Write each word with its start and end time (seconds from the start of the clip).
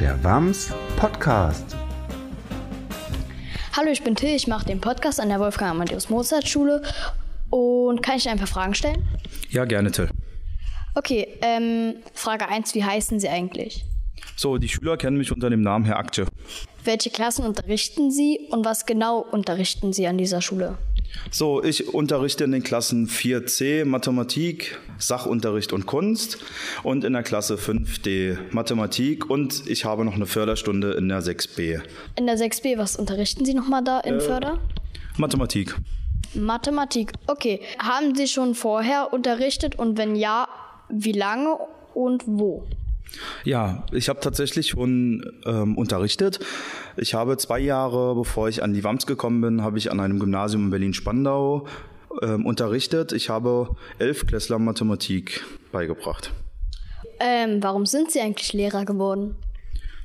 der 0.00 0.22
WAMS 0.22 0.72
Podcast. 0.96 1.76
Hallo, 3.76 3.90
ich 3.90 4.04
bin 4.04 4.14
Till, 4.14 4.34
ich 4.34 4.46
mache 4.46 4.64
den 4.64 4.80
Podcast 4.80 5.20
an 5.20 5.28
der 5.28 5.40
Wolfgang 5.40 5.72
Amadeus 5.72 6.08
Mozart 6.08 6.48
Schule 6.48 6.82
und 7.50 8.00
kann 8.00 8.16
ich 8.16 8.22
dir 8.22 8.30
ein 8.30 8.38
paar 8.38 8.46
Fragen 8.46 8.74
stellen? 8.74 9.08
Ja, 9.50 9.64
gerne, 9.64 9.90
Till. 9.90 10.08
Okay, 10.94 11.26
ähm, 11.42 11.96
Frage 12.14 12.48
1, 12.48 12.76
wie 12.76 12.84
heißen 12.84 13.18
Sie 13.18 13.28
eigentlich? 13.28 13.84
So, 14.36 14.56
die 14.58 14.68
Schüler 14.68 14.96
kennen 14.96 15.16
mich 15.16 15.32
unter 15.32 15.50
dem 15.50 15.62
Namen 15.62 15.84
Herr 15.84 15.98
Aktje. 15.98 16.26
Welche 16.84 17.10
Klassen 17.10 17.44
unterrichten 17.44 18.12
Sie 18.12 18.38
und 18.50 18.64
was 18.64 18.86
genau 18.86 19.18
unterrichten 19.18 19.92
Sie 19.92 20.06
an 20.06 20.16
dieser 20.16 20.40
Schule? 20.40 20.78
So, 21.30 21.62
ich 21.62 21.92
unterrichte 21.92 22.44
in 22.44 22.52
den 22.52 22.62
Klassen 22.62 23.08
4c 23.08 23.84
Mathematik, 23.84 24.78
Sachunterricht 24.98 25.72
und 25.72 25.86
Kunst 25.86 26.38
und 26.82 27.04
in 27.04 27.12
der 27.12 27.22
Klasse 27.22 27.56
5d 27.56 28.38
Mathematik 28.50 29.28
und 29.28 29.68
ich 29.68 29.84
habe 29.84 30.04
noch 30.04 30.14
eine 30.14 30.26
Förderstunde 30.26 30.92
in 30.92 31.08
der 31.08 31.22
6b. 31.22 31.80
In 32.16 32.26
der 32.26 32.36
6b, 32.36 32.78
was 32.78 32.96
unterrichten 32.96 33.44
Sie 33.44 33.54
nochmal 33.54 33.82
da 33.84 34.00
in 34.00 34.20
Förder? 34.20 34.58
Mathematik. 35.16 35.76
Mathematik, 36.34 37.12
okay. 37.26 37.60
Haben 37.78 38.14
Sie 38.14 38.26
schon 38.26 38.54
vorher 38.54 39.12
unterrichtet 39.12 39.78
und 39.78 39.98
wenn 39.98 40.14
ja, 40.14 40.48
wie 40.88 41.12
lange 41.12 41.56
und 41.94 42.24
wo? 42.26 42.66
Ja, 43.44 43.84
ich 43.92 44.08
habe 44.08 44.20
tatsächlich 44.20 44.68
schon 44.68 45.24
ähm, 45.46 45.76
unterrichtet. 45.76 46.40
Ich 46.96 47.14
habe 47.14 47.36
zwei 47.36 47.58
Jahre, 47.58 48.14
bevor 48.14 48.48
ich 48.48 48.62
an 48.62 48.74
die 48.74 48.84
WAMS 48.84 49.06
gekommen 49.06 49.40
bin, 49.40 49.62
habe 49.62 49.78
ich 49.78 49.90
an 49.90 50.00
einem 50.00 50.18
Gymnasium 50.18 50.64
in 50.64 50.70
Berlin-Spandau 50.70 51.66
ähm, 52.22 52.46
unterrichtet. 52.46 53.12
Ich 53.12 53.28
habe 53.28 53.76
elf 53.98 54.26
Klässler 54.26 54.58
Mathematik 54.58 55.44
beigebracht. 55.72 56.32
Ähm, 57.20 57.62
warum 57.62 57.86
sind 57.86 58.10
Sie 58.10 58.20
eigentlich 58.20 58.52
Lehrer 58.52 58.84
geworden? 58.84 59.36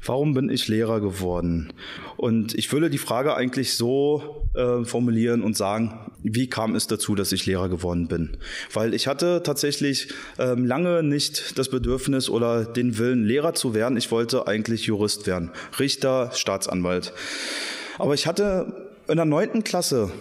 Warum 0.05 0.33
bin 0.33 0.49
ich 0.49 0.67
Lehrer 0.67 0.99
geworden? 0.99 1.71
Und 2.17 2.55
ich 2.55 2.71
würde 2.71 2.89
die 2.89 2.97
Frage 2.97 3.35
eigentlich 3.35 3.75
so 3.75 4.47
äh, 4.53 4.83
formulieren 4.83 5.41
und 5.41 5.55
sagen, 5.55 5.97
wie 6.21 6.49
kam 6.49 6.75
es 6.75 6.87
dazu, 6.87 7.15
dass 7.15 7.31
ich 7.31 7.45
Lehrer 7.45 7.69
geworden 7.69 8.07
bin? 8.07 8.37
Weil 8.73 8.93
ich 8.93 9.07
hatte 9.07 9.43
tatsächlich 9.43 10.09
ähm, 10.39 10.65
lange 10.65 11.03
nicht 11.03 11.57
das 11.57 11.69
Bedürfnis 11.69 12.29
oder 12.29 12.65
den 12.65 12.97
Willen, 12.97 13.23
Lehrer 13.23 13.53
zu 13.53 13.73
werden. 13.73 13.97
Ich 13.97 14.11
wollte 14.11 14.47
eigentlich 14.47 14.85
Jurist 14.85 15.25
werden, 15.25 15.51
Richter, 15.79 16.31
Staatsanwalt. 16.33 17.13
Aber 17.97 18.13
ich 18.13 18.27
hatte 18.27 18.89
in 19.07 19.15
der 19.15 19.25
neunten 19.25 19.63
Klasse 19.63 20.11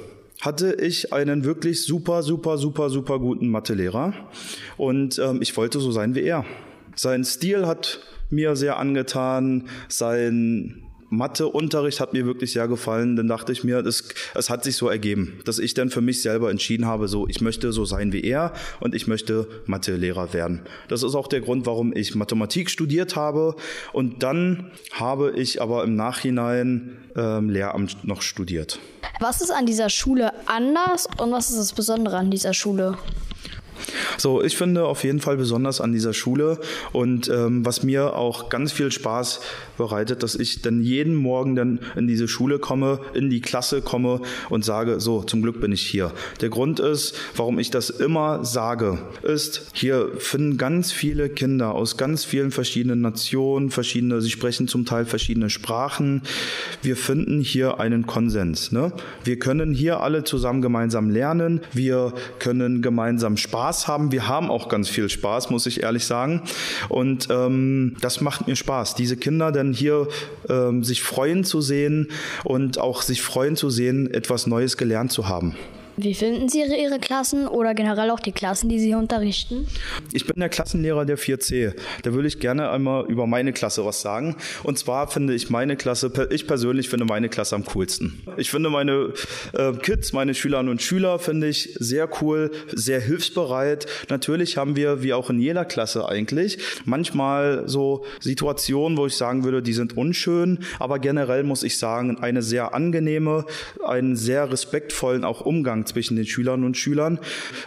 hatte 0.40 0.74
ich 0.74 1.12
einen 1.12 1.44
wirklich 1.44 1.84
super, 1.84 2.22
super, 2.24 2.58
super, 2.58 2.90
super 2.90 3.20
guten 3.20 3.48
Mathelehrer 3.48 4.12
und 4.76 5.18
ähm, 5.20 5.40
ich 5.40 5.56
wollte 5.56 5.78
so 5.78 5.92
sein 5.92 6.16
wie 6.16 6.22
er. 6.22 6.44
Sein 6.96 7.24
Stil 7.24 7.66
hat 7.66 8.00
mir 8.32 8.56
sehr 8.56 8.78
angetan, 8.78 9.68
sein 9.88 10.82
Matheunterricht 11.12 12.00
hat 12.00 12.14
mir 12.14 12.24
wirklich 12.24 12.52
sehr 12.52 12.66
gefallen. 12.68 13.16
Dann 13.16 13.28
dachte 13.28 13.52
ich 13.52 13.64
mir, 13.64 13.84
es, 13.84 14.08
es 14.34 14.48
hat 14.48 14.64
sich 14.64 14.76
so 14.76 14.88
ergeben, 14.88 15.40
dass 15.44 15.58
ich 15.58 15.74
dann 15.74 15.90
für 15.90 16.00
mich 16.00 16.22
selber 16.22 16.50
entschieden 16.50 16.86
habe, 16.86 17.06
so 17.06 17.28
ich 17.28 17.42
möchte 17.42 17.70
so 17.72 17.84
sein 17.84 18.14
wie 18.14 18.22
er 18.22 18.54
und 18.80 18.94
ich 18.94 19.06
möchte 19.06 19.46
Mathelehrer 19.66 20.32
werden. 20.32 20.62
Das 20.88 21.02
ist 21.02 21.14
auch 21.14 21.28
der 21.28 21.42
Grund, 21.42 21.66
warum 21.66 21.94
ich 21.94 22.14
Mathematik 22.14 22.70
studiert 22.70 23.14
habe 23.14 23.56
und 23.92 24.22
dann 24.22 24.70
habe 24.92 25.32
ich 25.36 25.60
aber 25.60 25.84
im 25.84 25.96
Nachhinein 25.96 26.96
ähm, 27.14 27.50
Lehramt 27.50 28.04
noch 28.04 28.22
studiert. 28.22 28.78
Was 29.20 29.42
ist 29.42 29.50
an 29.50 29.66
dieser 29.66 29.90
Schule 29.90 30.32
anders 30.46 31.06
und 31.18 31.30
was 31.30 31.50
ist 31.50 31.58
das 31.58 31.74
Besondere 31.74 32.16
an 32.16 32.30
dieser 32.30 32.54
Schule? 32.54 32.96
So, 34.18 34.42
ich 34.42 34.56
finde 34.56 34.84
auf 34.84 35.04
jeden 35.04 35.20
Fall 35.20 35.36
besonders 35.36 35.80
an 35.80 35.92
dieser 35.92 36.12
Schule 36.12 36.58
und 36.92 37.28
ähm, 37.28 37.64
was 37.64 37.82
mir 37.82 38.14
auch 38.14 38.48
ganz 38.48 38.72
viel 38.72 38.92
Spaß 38.92 39.40
bereitet, 39.76 40.22
dass 40.22 40.34
ich 40.34 40.62
dann 40.62 40.82
jeden 40.82 41.14
Morgen 41.14 41.56
dann 41.56 41.80
in 41.96 42.06
diese 42.06 42.28
Schule 42.28 42.58
komme, 42.58 43.00
in 43.14 43.30
die 43.30 43.40
Klasse 43.40 43.82
komme 43.82 44.20
und 44.48 44.64
sage, 44.64 45.00
so, 45.00 45.22
zum 45.22 45.42
Glück 45.42 45.60
bin 45.60 45.72
ich 45.72 45.82
hier. 45.82 46.12
Der 46.40 46.50
Grund 46.50 46.78
ist, 46.78 47.16
warum 47.36 47.58
ich 47.58 47.70
das 47.70 47.90
immer 47.90 48.44
sage, 48.44 48.98
ist, 49.22 49.70
hier 49.72 50.10
finden 50.18 50.58
ganz 50.58 50.92
viele 50.92 51.28
Kinder 51.28 51.74
aus 51.74 51.96
ganz 51.96 52.24
vielen 52.24 52.50
verschiedenen 52.50 53.00
Nationen, 53.00 53.70
verschiedene, 53.70 54.20
sie 54.20 54.30
sprechen 54.30 54.68
zum 54.68 54.84
Teil 54.84 55.04
verschiedene 55.04 55.50
Sprachen. 55.50 56.22
Wir 56.82 56.96
finden 56.96 57.40
hier 57.40 57.80
einen 57.80 58.06
Konsens. 58.06 58.72
Ne? 58.72 58.92
Wir 59.24 59.38
können 59.38 59.72
hier 59.72 60.00
alle 60.00 60.24
zusammen 60.24 60.62
gemeinsam 60.62 61.10
lernen. 61.10 61.60
Wir 61.72 62.12
können 62.38 62.82
gemeinsam 62.82 63.36
Spaß 63.36 63.71
haben. 63.88 64.12
Wir 64.12 64.28
haben 64.28 64.50
auch 64.50 64.68
ganz 64.68 64.88
viel 64.88 65.08
Spaß, 65.08 65.50
muss 65.50 65.66
ich 65.66 65.82
ehrlich 65.82 66.04
sagen. 66.04 66.42
Und 66.88 67.28
ähm, 67.30 67.96
das 68.00 68.20
macht 68.20 68.46
mir 68.46 68.56
Spaß. 68.56 68.94
Diese 68.94 69.16
Kinder 69.16 69.52
denn 69.52 69.72
hier 69.72 70.08
ähm, 70.48 70.84
sich 70.84 71.02
freuen 71.02 71.44
zu 71.44 71.60
sehen 71.60 72.08
und 72.44 72.78
auch 72.78 73.02
sich 73.02 73.22
freuen 73.22 73.56
zu 73.56 73.70
sehen, 73.70 74.12
etwas 74.12 74.46
Neues 74.46 74.76
gelernt 74.76 75.12
zu 75.12 75.28
haben. 75.28 75.56
Wie 75.96 76.14
finden 76.14 76.48
Sie 76.48 76.60
Ihre, 76.60 76.76
Ihre 76.76 76.98
Klassen 76.98 77.46
oder 77.46 77.74
generell 77.74 78.10
auch 78.10 78.20
die 78.20 78.32
Klassen, 78.32 78.70
die 78.70 78.78
Sie 78.78 78.86
hier 78.86 78.98
unterrichten? 78.98 79.66
Ich 80.12 80.26
bin 80.26 80.40
der 80.40 80.48
Klassenlehrer 80.48 81.04
der 81.04 81.18
4C. 81.18 81.74
Da 82.02 82.14
würde 82.14 82.28
ich 82.28 82.38
gerne 82.38 82.70
einmal 82.70 83.04
über 83.10 83.26
meine 83.26 83.52
Klasse 83.52 83.84
was 83.84 84.00
sagen. 84.00 84.36
Und 84.62 84.78
zwar 84.78 85.08
finde 85.08 85.34
ich 85.34 85.50
meine 85.50 85.76
Klasse, 85.76 86.10
ich 86.30 86.46
persönlich 86.46 86.88
finde 86.88 87.04
meine 87.04 87.28
Klasse 87.28 87.56
am 87.56 87.64
coolsten. 87.66 88.22
Ich 88.38 88.50
finde 88.50 88.70
meine 88.70 89.12
äh, 89.52 89.72
Kids, 89.72 90.14
meine 90.14 90.34
Schülerinnen 90.34 90.70
und 90.70 90.80
Schüler, 90.80 91.18
finde 91.18 91.48
ich 91.48 91.76
sehr 91.78 92.08
cool, 92.22 92.50
sehr 92.72 93.00
hilfsbereit. 93.00 93.86
Natürlich 94.08 94.56
haben 94.56 94.76
wir, 94.76 95.02
wie 95.02 95.12
auch 95.12 95.28
in 95.28 95.40
jeder 95.40 95.66
Klasse 95.66 96.08
eigentlich, 96.08 96.58
manchmal 96.86 97.68
so 97.68 98.04
Situationen, 98.20 98.96
wo 98.96 99.06
ich 99.06 99.16
sagen 99.16 99.44
würde, 99.44 99.62
die 99.62 99.74
sind 99.74 99.96
unschön. 99.96 100.60
Aber 100.78 100.98
generell 100.98 101.44
muss 101.44 101.62
ich 101.62 101.76
sagen, 101.76 102.16
eine 102.18 102.42
sehr 102.42 102.72
angenehme, 102.74 103.44
einen 103.84 104.16
sehr 104.16 104.50
respektvollen 104.50 105.24
auch 105.24 105.42
Umgang 105.42 105.81
Umgang 105.82 105.86
zwischen 105.86 106.16
den 106.16 106.26
Schülern 106.26 106.64
und 106.64 106.76
Schülern. 106.76 107.18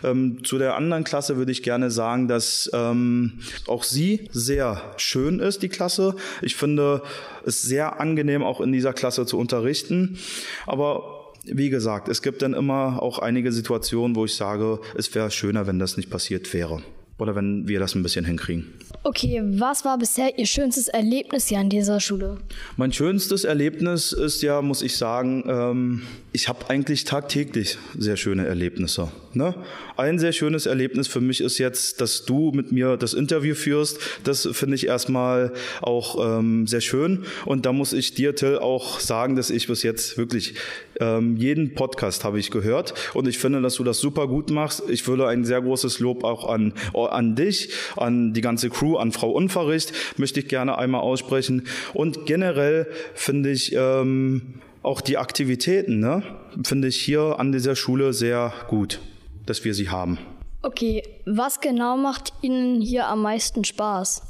Ähm, 0.04 0.44
zu 0.44 0.58
der 0.58 0.76
anderen 0.76 1.04
Klasse 1.04 1.38
würde 1.38 1.52
ich 1.52 1.64
gerne 1.64 1.92
sagen, 1.92 2.28
dass 2.28 2.70
ähm, 2.74 3.40
auch 3.68 3.84
sie 3.84 4.30
sehr 4.32 4.82
schön 4.98 5.40
ist, 5.40 5.62
die 5.62 5.70
Klasse. 5.70 6.16
Ich 6.42 6.56
finde 6.56 7.02
es 7.46 7.62
sehr 7.62 8.00
angenehm, 8.00 8.44
auch 8.44 8.62
in 8.62 8.72
dieser 8.72 8.94
Klasse 8.94 9.26
zu 9.26 9.38
unterrichten. 9.38 10.18
Aber 10.66 11.34
wie 11.46 11.70
gesagt, 11.70 12.08
es 12.10 12.22
gibt 12.22 12.42
dann 12.42 12.54
immer 12.54 13.02
auch 13.02 13.20
einige 13.20 13.52
Situationen, 13.52 14.16
wo 14.16 14.26
ich 14.26 14.36
sage, 14.36 14.80
es 14.96 15.14
wäre 15.14 15.30
schöner, 15.30 15.68
wenn 15.68 15.80
das 15.80 15.98
nicht 15.98 16.10
passiert 16.10 16.52
wäre. 16.54 16.82
Oder 17.18 17.36
wenn 17.36 17.68
wir 17.68 17.80
das 17.80 17.96
ein 17.96 18.04
bisschen 18.04 18.26
hinkriegen. 18.26 18.66
Okay, 19.04 19.42
was 19.46 19.86
war 19.86 19.98
bisher 19.98 20.38
Ihr 20.38 20.46
schönstes 20.46 20.88
Erlebnis 20.88 21.48
hier 21.48 21.60
an 21.60 21.70
dieser 21.70 22.00
Schule? 22.00 22.38
Mein 22.76 22.92
schönstes 22.92 23.46
Erlebnis 23.46 24.12
ist 24.12 24.42
ja, 24.42 24.62
muss 24.62 24.82
ich 24.82 24.98
sagen, 24.98 25.44
ähm, 25.48 26.02
ich 26.34 26.50
habe 26.50 26.70
eigentlich 26.70 27.06
tagtäglich 27.06 27.78
sehr 27.98 28.18
schöne 28.18 28.46
Erlebnisse. 28.46 29.12
Ne? 29.36 29.56
Ein 29.98 30.20
sehr 30.20 30.32
schönes 30.32 30.66
Erlebnis 30.66 31.08
für 31.08 31.22
mich 31.22 31.42
ist 31.42 31.58
jetzt, 31.58 32.02
dass 32.02 32.26
du 32.26 32.52
mit 32.52 32.72
mir 32.72 32.98
das 32.98 33.14
Interview 33.14 33.56
führst. 33.56 34.00
Das 34.24 34.48
finde 34.52 34.76
ich 34.76 34.88
erstmal 34.88 35.54
auch 35.82 36.40
ähm, 36.40 36.68
sehr 36.68 36.82
schön. 36.82 37.26
Und 37.46 37.66
da 37.66 37.74
muss 37.74 37.94
ich 37.94 38.14
dir, 38.14 38.36
Till, 38.36 38.58
auch 38.58 39.00
sagen, 39.00 39.36
dass 39.36 39.50
ich 39.50 39.68
bis 39.68 39.84
jetzt 39.84 40.18
wirklich 40.18 40.56
ähm, 41.00 41.38
jeden 41.38 41.74
Podcast 41.74 42.24
habe 42.24 42.40
ich 42.40 42.52
gehört. 42.52 42.94
Und 43.14 43.28
ich 43.28 43.38
finde, 43.38 43.62
dass 43.62 43.76
du 43.76 43.84
das 43.84 44.00
super 44.00 44.28
gut 44.28 44.50
machst. 44.50 44.84
Ich 44.90 45.08
würde 45.08 45.28
ein 45.28 45.46
sehr 45.46 45.62
großes 45.62 46.00
Lob 46.00 46.24
auch 46.24 46.48
an, 46.48 46.74
an 46.94 47.36
dich, 47.36 47.70
an 47.96 48.34
die 48.34 48.42
ganze 48.42 48.70
Crew 48.70 48.98
an 48.98 49.12
Frau 49.12 49.32
Unverricht 49.32 49.94
möchte 50.18 50.40
ich 50.40 50.48
gerne 50.48 50.78
einmal 50.78 51.02
aussprechen. 51.02 51.68
Und 51.94 52.26
generell 52.26 52.88
finde 53.14 53.52
ich 53.52 53.74
ähm, 53.76 54.56
auch 54.84 55.02
die 55.02 55.18
Aktivitäten, 55.18 56.00
ne, 56.00 56.24
finde 56.64 56.88
ich 56.88 56.98
hier 57.02 57.40
an 57.40 57.52
dieser 57.52 57.76
Schule 57.76 58.14
sehr 58.14 58.54
gut, 58.68 59.00
dass 59.46 59.64
wir 59.64 59.74
sie 59.74 59.90
haben. 59.90 60.18
Okay, 60.62 61.04
was 61.26 61.62
genau 61.62 61.96
macht 61.96 62.34
Ihnen 62.42 62.82
hier 62.82 63.08
am 63.08 63.22
meisten 63.22 63.64
Spaß? 63.64 64.24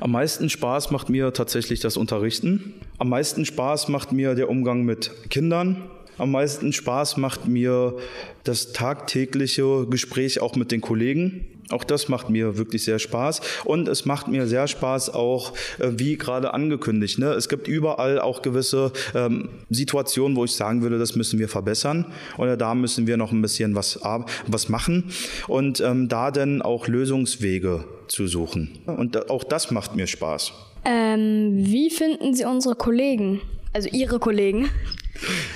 Am 0.00 0.12
meisten 0.12 0.50
Spaß 0.50 0.90
macht 0.90 1.08
mir 1.08 1.32
tatsächlich 1.32 1.80
das 1.80 1.96
Unterrichten. 1.96 2.74
Am 2.98 3.08
meisten 3.08 3.44
Spaß 3.44 3.88
macht 3.88 4.12
mir 4.12 4.34
der 4.34 4.50
Umgang 4.50 4.82
mit 4.82 5.10
Kindern. 5.30 5.90
Am 6.18 6.30
meisten 6.30 6.72
Spaß 6.72 7.16
macht 7.16 7.48
mir 7.48 7.96
das 8.44 8.72
tagtägliche 8.72 9.86
Gespräch 9.86 10.40
auch 10.40 10.54
mit 10.54 10.70
den 10.70 10.80
Kollegen. 10.80 11.46
Auch 11.70 11.84
das 11.84 12.08
macht 12.08 12.30
mir 12.30 12.58
wirklich 12.58 12.84
sehr 12.84 12.98
Spaß. 12.98 13.40
Und 13.64 13.88
es 13.88 14.04
macht 14.04 14.28
mir 14.28 14.46
sehr 14.46 14.68
Spaß 14.68 15.10
auch, 15.10 15.52
äh, 15.78 15.90
wie 15.96 16.16
gerade 16.16 16.54
angekündigt. 16.54 17.18
Ne? 17.18 17.32
Es 17.32 17.48
gibt 17.48 17.68
überall 17.68 18.20
auch 18.20 18.42
gewisse 18.42 18.92
ähm, 19.14 19.48
Situationen, 19.70 20.36
wo 20.36 20.44
ich 20.44 20.54
sagen 20.54 20.82
würde, 20.82 20.98
das 20.98 21.16
müssen 21.16 21.38
wir 21.38 21.48
verbessern. 21.48 22.06
Oder 22.38 22.56
da 22.56 22.74
müssen 22.74 23.06
wir 23.06 23.16
noch 23.16 23.32
ein 23.32 23.42
bisschen 23.42 23.74
was, 23.74 24.00
was 24.46 24.68
machen. 24.68 25.10
Und 25.48 25.80
ähm, 25.80 26.08
da 26.08 26.30
dann 26.30 26.62
auch 26.62 26.88
Lösungswege 26.88 27.84
zu 28.08 28.26
suchen. 28.26 28.78
Und 28.86 29.30
auch 29.30 29.44
das 29.44 29.70
macht 29.70 29.96
mir 29.96 30.06
Spaß. 30.06 30.52
Ähm, 30.84 31.52
wie 31.54 31.90
finden 31.90 32.34
Sie 32.34 32.44
unsere 32.44 32.74
Kollegen? 32.74 33.40
Also 33.72 33.88
Ihre 33.90 34.18
Kollegen? 34.18 34.68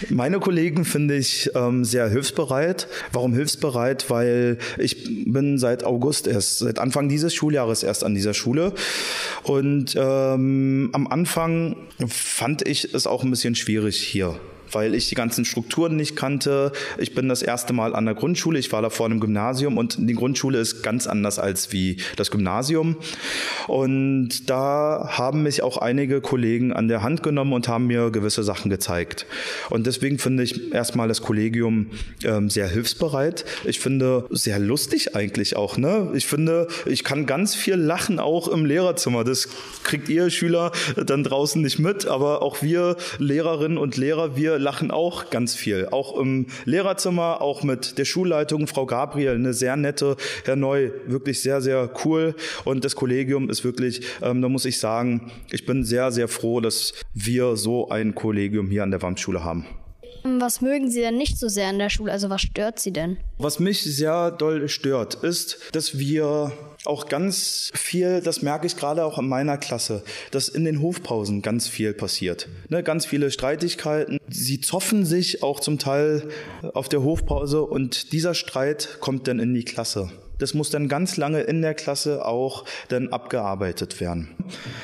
Meine 0.09 0.39
Kollegen 0.39 0.85
finde 0.85 1.17
ich 1.17 1.51
ähm, 1.55 1.85
sehr 1.85 2.09
hilfsbereit. 2.09 2.89
Warum 3.13 3.35
hilfsbereit? 3.35 4.09
Weil 4.11 4.59
ich 4.79 5.25
bin 5.27 5.59
seit 5.59 5.85
August 5.85 6.27
erst, 6.27 6.59
seit 6.59 6.79
Anfang 6.79 7.09
dieses 7.09 7.35
Schuljahres 7.35 7.83
erst 7.83 8.05
an 8.05 8.15
dieser 8.15 8.35
Schule. 8.35 8.73
Und 9.43 9.95
ähm, 9.97 10.91
am 10.93 11.07
Anfang 11.09 11.77
fand 12.07 12.67
ich 12.67 12.95
es 12.95 13.07
auch 13.07 13.25
ein 13.25 13.31
bisschen 13.31 13.55
schwierig 13.55 14.01
hier 14.01 14.39
weil 14.73 14.94
ich 14.94 15.09
die 15.09 15.15
ganzen 15.15 15.44
Strukturen 15.44 15.97
nicht 15.97 16.17
kannte. 16.17 16.73
Ich 16.99 17.15
bin 17.15 17.29
das 17.29 17.43
erste 17.43 17.73
Mal 17.73 17.94
an 17.94 18.05
der 18.05 18.15
Grundschule, 18.15 18.59
ich 18.59 18.73
war 18.73 18.82
da 18.82 18.91
vorne 18.91 19.15
im 19.15 19.20
Gymnasium 19.20 19.79
und 19.79 19.97
die 19.99 20.15
Grundschule 20.15 20.59
ist 20.59 20.82
ganz 20.82 21.06
anders 21.06 21.38
als 21.38 21.73
wie 21.73 21.99
das 22.17 22.31
Gymnasium. 22.31 22.97
Und 23.67 24.50
da 24.50 25.11
haben 25.12 25.43
mich 25.43 25.62
auch 25.62 25.76
einige 25.79 26.20
Kollegen 26.20 26.73
an 26.73 26.88
der 26.88 27.03
Hand 27.03 27.23
genommen 27.23 27.53
und 27.53 27.69
haben 27.69 27.87
mir 27.87 28.11
gewisse 28.11 28.43
Sachen 28.43 28.70
gezeigt. 28.70 29.26
Und 29.70 29.87
deswegen 29.87 30.19
finde 30.19 30.43
ich 30.43 30.73
erstmal 30.73 31.09
das 31.09 31.23
Kollegium 31.23 31.91
ähm, 32.25 32.50
sehr 32.50 32.69
hilfsbereit. 32.69 33.44
Ich 33.64 33.81
finde 33.81 34.26
sehr 34.31 34.59
lustig 34.59 35.14
eigentlich 35.17 35.56
auch. 35.56 35.76
Ne? 35.76 36.11
Ich 36.14 36.26
finde, 36.26 36.69
ich 36.87 37.05
kann 37.05 37.26
ganz 37.26 37.55
viel 37.55 37.75
lachen 37.75 38.19
auch 38.19 38.49
im 38.49 38.64
Lehrerzimmer. 38.64 39.25
Das 39.25 39.49
kriegt 39.85 40.09
ihr 40.09 40.31
Schüler 40.31 40.73
dann 40.97 41.25
draußen 41.25 41.61
nicht 41.62 41.79
mit, 41.79 42.06
aber 42.06 42.43
auch 42.43 42.62
wir 42.62 42.97
Lehrerinnen 43.19 43.79
und 43.79 43.97
Lehrer, 43.97 44.37
wir 44.37 44.58
lachen 44.59 44.91
auch 44.91 45.31
ganz 45.31 45.55
viel. 45.55 45.89
Auch 45.91 46.19
im 46.19 46.47
Lehrerzimmer, 46.65 47.41
auch 47.41 47.63
mit 47.63 47.99
der 47.99 48.05
Schulleitung, 48.05 48.67
Frau 48.67 48.87
Gabriel, 48.87 49.35
eine 49.35 49.55
sehr 49.55 49.77
nette, 49.77 50.17
Herr 50.45 50.57
Neu, 50.57 50.91
wirklich 51.07 51.43
sehr, 51.43 51.61
sehr 51.61 51.91
cool. 52.05 52.35
Und 52.65 52.85
das 52.85 52.97
Kollegium 52.97 53.51
ist 53.51 53.65
wirklich, 53.65 54.03
ähm, 54.23 54.43
da 54.43 54.49
muss 54.49 54.65
ich 54.65 54.79
sagen, 54.79 55.31
ich 55.51 55.67
bin 55.67 55.85
sehr, 55.85 56.13
sehr 56.13 56.29
froh, 56.29 56.61
dass 56.61 56.93
wir 57.15 57.57
so 57.57 57.89
ein 57.89 58.15
Kollegium 58.15 58.69
hier 58.69 58.83
an 58.83 58.91
der 58.91 59.03
WAMP-Schule 59.03 59.45
haben. 59.45 59.67
Was 60.25 60.61
mögen 60.61 60.91
Sie 60.91 61.00
denn 61.00 61.17
nicht 61.17 61.38
so 61.38 61.49
sehr 61.49 61.69
an 61.69 61.79
der 61.79 61.91
Schule? 61.91 62.12
Also 62.12 62.31
was 62.31 62.43
stört 62.43 62.79
Sie 62.79 62.93
denn? 62.93 63.19
Was 63.38 63.59
mich 63.59 63.82
sehr 63.82 64.31
doll 64.31 64.69
stört, 64.69 65.15
ist, 65.17 65.59
dass 65.73 65.99
wir 65.99 66.53
auch 66.85 67.09
ganz 67.09 67.70
viel, 67.75 68.20
das 68.20 68.43
merke 68.43 68.67
ich 68.67 68.76
gerade 68.76 69.05
auch 69.05 69.19
in 69.19 69.29
meiner 69.29 69.59
Klasse, 69.59 70.03
dass 70.31 70.49
in 70.49 70.65
den 70.65 70.81
Hofpausen 70.81 71.43
ganz 71.43 71.69
viel 71.69 71.93
passiert. 71.93 72.49
Ne, 72.69 72.82
ganz 72.82 73.06
viele 73.06 73.31
Streitigkeiten. 73.31 74.19
Sie 74.29 74.61
zoffen 74.61 75.05
sich 75.05 75.43
auch 75.43 75.61
zum 75.61 75.79
Teil 75.79 76.29
auf 76.75 76.88
der 76.88 77.03
Hofpause 77.03 77.62
und 77.62 78.12
dieser 78.12 78.35
Streit 78.35 78.99
kommt 79.00 79.29
dann 79.29 79.38
in 79.38 79.55
die 79.55 79.64
Klasse. 79.64 80.11
Das 80.38 80.55
muss 80.55 80.70
dann 80.70 80.88
ganz 80.88 81.17
lange 81.17 81.40
in 81.40 81.62
der 81.62 81.75
Klasse 81.75 82.25
auch 82.25 82.64
dann 82.88 83.08
abgearbeitet 83.08 84.00
werden. 84.00 84.35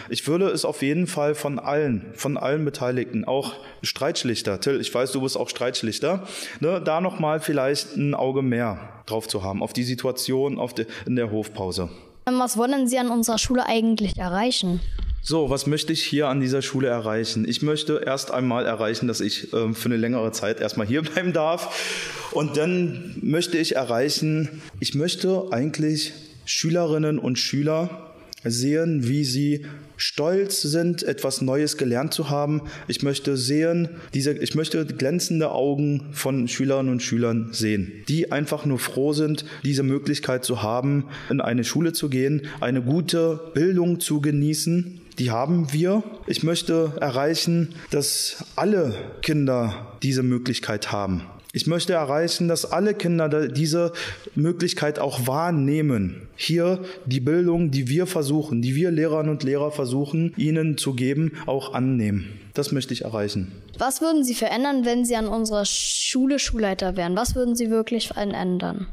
Ich 0.08 0.26
würde 0.26 0.48
es 0.48 0.64
auf 0.64 0.82
jeden 0.82 1.06
Fall 1.06 1.34
von 1.34 1.58
allen, 1.58 2.12
von 2.14 2.36
allen 2.36 2.64
Beteiligten, 2.64 3.24
auch 3.24 3.54
Streitschlichter, 3.82 4.60
Till, 4.60 4.80
ich 4.80 4.92
weiß, 4.92 5.12
du 5.12 5.20
bist 5.20 5.36
auch 5.36 5.48
Streitschlichter, 5.48 6.26
ne, 6.60 6.80
da 6.84 7.00
nochmal 7.00 7.40
vielleicht 7.40 7.96
ein 7.96 8.14
Auge 8.14 8.42
mehr 8.42 8.78
drauf 9.06 9.28
zu 9.28 9.42
haben, 9.42 9.62
auf 9.62 9.72
die 9.72 9.84
Situation 9.84 10.58
auf 10.58 10.74
de, 10.74 10.86
in 11.06 11.16
der 11.16 11.30
Hofpause. 11.30 11.88
Was 12.26 12.56
wollen 12.56 12.88
Sie 12.88 12.98
an 12.98 13.10
unserer 13.10 13.38
Schule 13.38 13.66
eigentlich 13.66 14.16
erreichen? 14.16 14.80
So, 15.26 15.48
was 15.48 15.66
möchte 15.66 15.90
ich 15.94 16.04
hier 16.04 16.28
an 16.28 16.40
dieser 16.40 16.60
Schule 16.60 16.88
erreichen? 16.88 17.48
Ich 17.48 17.62
möchte 17.62 18.02
erst 18.04 18.30
einmal 18.30 18.66
erreichen, 18.66 19.08
dass 19.08 19.22
ich 19.22 19.54
äh, 19.54 19.72
für 19.72 19.86
eine 19.86 19.96
längere 19.96 20.32
Zeit 20.32 20.60
erstmal 20.60 20.86
hier 20.86 21.00
bleiben 21.02 21.32
darf. 21.32 22.30
Und 22.32 22.58
dann 22.58 23.16
möchte 23.22 23.56
ich 23.56 23.74
erreichen, 23.74 24.60
ich 24.80 24.94
möchte 24.94 25.46
eigentlich 25.50 26.12
Schülerinnen 26.44 27.18
und 27.18 27.38
Schüler 27.38 28.12
sehen, 28.44 29.08
wie 29.08 29.24
sie 29.24 29.64
stolz 29.96 30.60
sind, 30.60 31.02
etwas 31.02 31.40
Neues 31.40 31.78
gelernt 31.78 32.12
zu 32.12 32.28
haben. 32.28 32.60
Ich 32.86 33.02
möchte 33.02 33.38
sehen, 33.38 33.88
diese, 34.12 34.32
ich 34.32 34.54
möchte 34.54 34.84
glänzende 34.84 35.52
Augen 35.52 36.08
von 36.12 36.48
Schülerinnen 36.48 36.92
und 36.92 37.02
Schülern 37.02 37.48
sehen, 37.52 38.04
die 38.08 38.30
einfach 38.30 38.66
nur 38.66 38.78
froh 38.78 39.14
sind, 39.14 39.46
diese 39.62 39.84
Möglichkeit 39.84 40.44
zu 40.44 40.62
haben, 40.62 41.06
in 41.30 41.40
eine 41.40 41.64
Schule 41.64 41.94
zu 41.94 42.10
gehen, 42.10 42.42
eine 42.60 42.82
gute 42.82 43.40
Bildung 43.54 44.00
zu 44.00 44.20
genießen 44.20 45.00
die 45.18 45.30
haben 45.30 45.72
wir. 45.72 46.02
Ich 46.26 46.42
möchte 46.42 46.92
erreichen, 47.00 47.74
dass 47.90 48.44
alle 48.56 48.94
Kinder 49.22 49.96
diese 50.02 50.22
Möglichkeit 50.22 50.92
haben. 50.92 51.22
Ich 51.52 51.68
möchte 51.68 51.92
erreichen, 51.92 52.48
dass 52.48 52.72
alle 52.72 52.94
Kinder 52.94 53.46
diese 53.46 53.92
Möglichkeit 54.34 54.98
auch 54.98 55.28
wahrnehmen. 55.28 56.26
Hier 56.34 56.80
die 57.06 57.20
Bildung, 57.20 57.70
die 57.70 57.86
wir 57.86 58.06
versuchen, 58.06 58.60
die 58.60 58.74
wir 58.74 58.90
Lehrerinnen 58.90 59.30
und 59.30 59.44
Lehrer 59.44 59.70
versuchen, 59.70 60.34
ihnen 60.36 60.78
zu 60.78 60.94
geben, 60.94 61.34
auch 61.46 61.72
annehmen. 61.72 62.40
Das 62.54 62.72
möchte 62.72 62.92
ich 62.92 63.02
erreichen. 63.02 63.52
Was 63.78 64.00
würden 64.00 64.24
Sie 64.24 64.34
verändern, 64.34 64.84
wenn 64.84 65.04
Sie 65.04 65.14
an 65.14 65.28
unserer 65.28 65.64
Schule 65.64 66.40
Schulleiter 66.40 66.96
wären? 66.96 67.14
Was 67.14 67.36
würden 67.36 67.54
Sie 67.54 67.70
wirklich 67.70 68.08
verändern? 68.08 68.88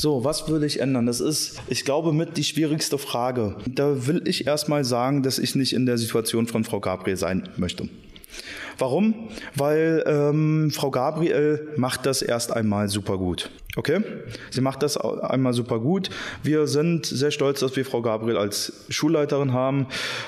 So, 0.00 0.22
was 0.22 0.48
würde 0.48 0.64
ich 0.64 0.78
ändern? 0.78 1.06
Das 1.06 1.20
ist, 1.20 1.60
ich 1.66 1.84
glaube, 1.84 2.12
mit 2.12 2.36
die 2.36 2.44
schwierigste 2.44 2.98
Frage. 2.98 3.56
Da 3.66 4.06
will 4.06 4.22
ich 4.26 4.46
erstmal 4.46 4.84
sagen, 4.84 5.24
dass 5.24 5.40
ich 5.40 5.56
nicht 5.56 5.72
in 5.72 5.86
der 5.86 5.98
Situation 5.98 6.46
von 6.46 6.62
Frau 6.62 6.78
Gabriel 6.78 7.16
sein 7.16 7.48
möchte. 7.56 7.88
Warum? 8.78 9.28
Weil 9.54 10.04
ähm, 10.06 10.70
Frau 10.72 10.90
Gabriel 10.90 11.68
macht 11.76 12.06
das 12.06 12.22
erst 12.22 12.52
einmal 12.52 12.88
super 12.88 13.18
gut. 13.18 13.50
Okay? 13.76 14.00
Sie 14.50 14.60
macht 14.60 14.82
das 14.82 14.96
einmal 14.96 15.52
super 15.52 15.78
gut. 15.78 16.10
Wir 16.42 16.66
sind 16.66 17.06
sehr 17.06 17.30
stolz, 17.30 17.60
dass 17.60 17.76
wir 17.76 17.84
Frau 17.84 18.02
Gabriel 18.02 18.36
als 18.36 18.84
Schulleiterin 18.88 19.52
haben. 19.52 19.86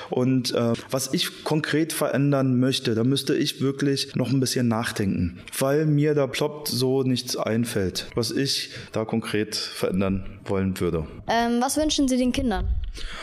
Und 0.09 0.53
äh, 0.53 0.73
was 0.89 1.13
ich 1.13 1.43
konkret 1.43 1.91
verändern 1.91 2.59
möchte, 2.59 2.95
da 2.95 3.03
müsste 3.03 3.35
ich 3.35 3.61
wirklich 3.61 4.15
noch 4.15 4.29
ein 4.29 4.39
bisschen 4.39 4.67
nachdenken, 4.67 5.39
weil 5.57 5.85
mir 5.85 6.13
da 6.13 6.27
ploppt 6.27 6.69
so 6.69 7.03
nichts 7.03 7.35
einfällt, 7.35 8.07
was 8.15 8.31
ich 8.31 8.69
da 8.93 9.05
konkret 9.05 9.55
verändern 9.55 10.39
wollen 10.45 10.79
würde. 10.79 11.05
Ähm, 11.27 11.59
was 11.61 11.77
wünschen 11.77 12.07
Sie 12.07 12.17
den 12.17 12.31
Kindern? 12.31 12.67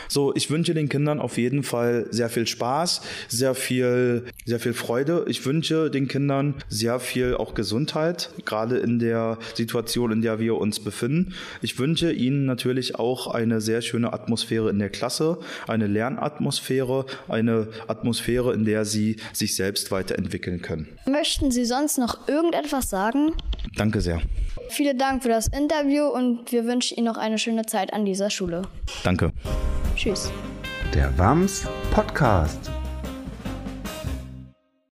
So, 0.07 0.33
ich 0.35 0.49
wünsche 0.49 0.73
den 0.73 0.89
Kindern 0.89 1.19
auf 1.19 1.37
jeden 1.37 1.63
Fall 1.63 2.07
sehr 2.09 2.29
viel 2.29 2.47
Spaß, 2.47 3.01
sehr 3.27 3.55
viel, 3.55 4.25
sehr 4.45 4.59
viel 4.59 4.73
Freude. 4.73 5.25
Ich 5.27 5.45
wünsche 5.45 5.89
den 5.89 6.07
Kindern 6.07 6.55
sehr 6.67 6.99
viel 6.99 7.35
auch 7.35 7.53
Gesundheit, 7.53 8.31
gerade 8.45 8.77
in 8.77 8.99
der 8.99 9.37
Situation, 9.53 10.11
in 10.11 10.21
der 10.21 10.39
wir 10.39 10.57
uns 10.57 10.79
befinden. 10.79 11.33
Ich 11.61 11.77
wünsche 11.79 12.11
ihnen 12.11 12.45
natürlich 12.45 12.95
auch 12.95 13.27
eine 13.27 13.61
sehr 13.61 13.81
schöne 13.81 14.13
Atmosphäre 14.13 14.69
in 14.69 14.79
der 14.79 14.89
Klasse, 14.89 15.39
eine 15.67 15.87
Lernatmosphäre, 15.87 17.05
eine 17.27 17.67
Atmosphäre, 17.87 18.53
in 18.53 18.65
der 18.65 18.85
sie 18.85 19.17
sich 19.33 19.55
selbst 19.55 19.91
weiterentwickeln 19.91 20.61
können. 20.61 20.87
Möchten 21.05 21.51
Sie 21.51 21.65
sonst 21.65 21.97
noch 21.97 22.27
irgendetwas 22.27 22.89
sagen? 22.89 23.33
Danke 23.75 24.01
sehr. 24.01 24.21
Vielen 24.69 24.97
Dank 24.97 25.23
für 25.23 25.29
das 25.29 25.47
Interview 25.47 26.05
und 26.05 26.51
wir 26.51 26.65
wünschen 26.65 26.97
Ihnen 26.97 27.07
noch 27.07 27.17
eine 27.17 27.37
schöne 27.37 27.65
Zeit 27.65 27.93
an 27.93 28.05
dieser 28.05 28.29
Schule. 28.29 28.63
Danke. 29.03 29.31
Tschüss. 29.95 30.31
Der 30.93 31.15
WAMS 31.17 31.67
Podcast. 31.91 32.71